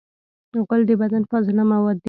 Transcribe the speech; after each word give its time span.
غول 0.65 0.81
د 0.89 0.91
بدن 1.01 1.23
فاضله 1.29 1.63
مواد 1.71 1.95
دي. 1.97 1.99